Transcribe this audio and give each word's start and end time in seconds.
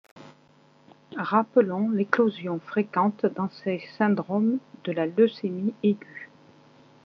Rappelons 1.15 1.91
l'éclosion 1.91 2.57
fréquente, 2.59 3.27
dans 3.35 3.49
ces 3.49 3.83
syndromes, 3.99 4.57
de 4.83 4.93
la 4.93 5.05
leucémie 5.05 5.75
aiguë. 5.83 6.31